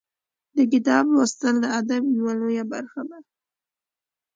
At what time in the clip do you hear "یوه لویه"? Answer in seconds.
2.17-2.65